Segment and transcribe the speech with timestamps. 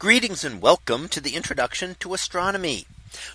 [0.00, 2.86] Greetings and welcome to the introduction to astronomy.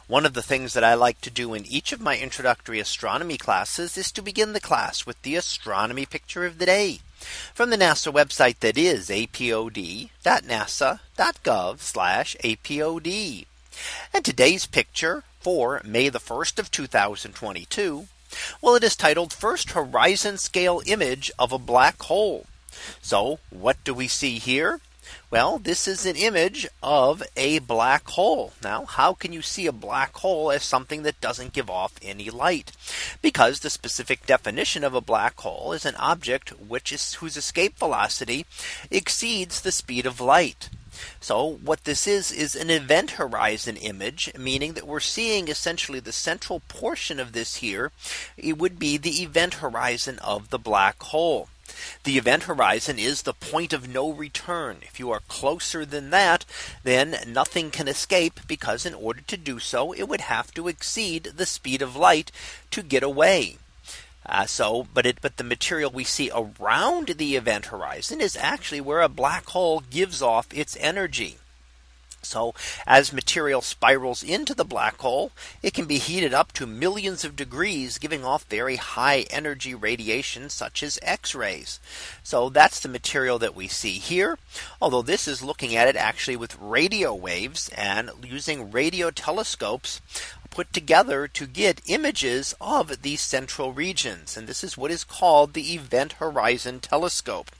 [0.07, 3.37] One of the things that I like to do in each of my introductory astronomy
[3.37, 6.99] classes is to begin the class with the astronomy picture of the day
[7.53, 10.09] from the NASA website that is apod.nasa.gov
[12.43, 13.45] apod.
[14.13, 18.07] And today's picture for May the 1st of 2022.
[18.61, 22.47] Well, it is titled first horizon scale image of a black hole.
[23.01, 24.81] So what do we see here?
[25.31, 28.53] Well, this is an image of a black hole.
[28.63, 32.29] Now, how can you see a black hole as something that doesn't give off any
[32.29, 32.71] light?
[33.21, 37.77] Because the specific definition of a black hole is an object which is whose escape
[37.77, 38.45] velocity
[38.89, 40.69] exceeds the speed of light.
[41.21, 46.11] So what this is is an event horizon image, meaning that we're seeing essentially the
[46.11, 47.91] central portion of this here.
[48.35, 51.47] It would be the event horizon of the black hole.
[52.03, 54.77] The event horizon is the point of no return.
[54.81, 56.45] If you are closer than that,
[56.83, 61.23] then nothing can escape because in order to do so, it would have to exceed
[61.35, 62.31] the speed of light
[62.71, 63.57] to get away.
[64.25, 68.81] Uh, so, but it but the material we see around the event horizon is actually
[68.81, 71.37] where a black hole gives off its energy.
[72.21, 72.53] So
[72.85, 75.31] as material spirals into the black hole,
[75.61, 80.49] it can be heated up to millions of degrees, giving off very high energy radiation
[80.49, 81.79] such as X rays.
[82.23, 84.37] So that's the material that we see here.
[84.81, 90.01] Although this is looking at it actually with radio waves and using radio telescopes
[90.49, 94.35] put together to get images of these central regions.
[94.35, 97.51] And this is what is called the Event Horizon Telescope.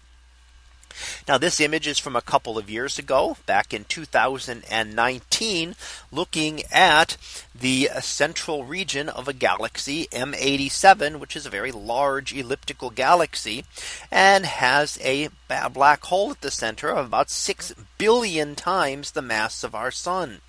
[1.28, 5.76] Now this image is from a couple of years ago back in 2019
[6.12, 7.18] looking at
[7.54, 13.66] the central region of a galaxy M87 which is a very large elliptical galaxy
[14.12, 15.30] and has a
[15.74, 20.40] black hole at the center of about 6 billion times the mass of our sun.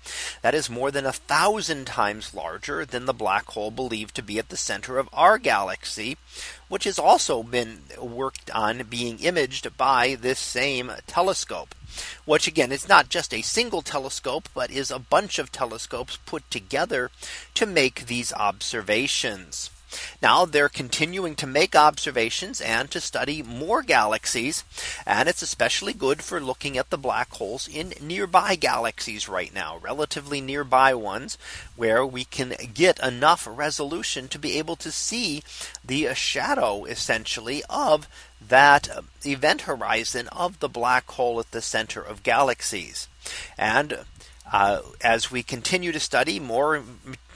[0.41, 4.39] That is more than a thousand times larger than the black hole believed to be
[4.39, 6.17] at the center of our galaxy
[6.69, 11.75] which has also been worked on being imaged by this same telescope
[12.23, 16.49] which again is not just a single telescope, but is a bunch of telescopes put
[16.49, 17.11] together
[17.53, 19.69] to make these observations.
[20.21, 24.63] Now they're continuing to make observations and to study more galaxies.
[25.05, 29.77] And it's especially good for looking at the black holes in nearby galaxies right now,
[29.77, 31.37] relatively nearby ones
[31.75, 35.43] where we can get enough resolution to be able to see
[35.83, 38.07] the shadow essentially of
[38.45, 38.89] that
[39.23, 43.07] event horizon of the black hole at the center of galaxies.
[43.57, 43.99] And
[44.51, 46.83] uh, as we continue to study more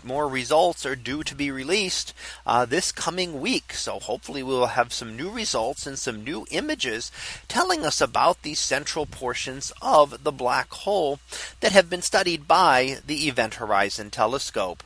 [0.05, 2.13] more results are due to be released
[2.45, 3.73] uh, this coming week.
[3.73, 7.11] So hopefully we will have some new results and some new images
[7.47, 11.19] telling us about these central portions of the black hole
[11.59, 14.83] that have been studied by the Event Horizon Telescope.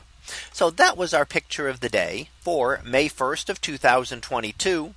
[0.52, 4.94] So that was our picture of the day for May 1st of 2022.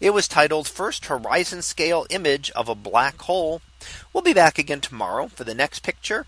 [0.00, 3.62] It was titled First Horizon Scale Image of a Black Hole.
[4.12, 6.26] We'll be back again tomorrow for the next picture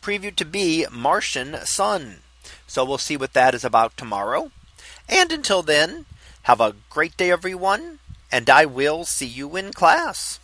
[0.00, 2.22] previewed to be Martian Sun.
[2.66, 4.50] So we'll see what that is about tomorrow.
[5.08, 6.06] And until then,
[6.42, 7.98] have a great day, everyone.
[8.30, 10.40] And I will see you in class.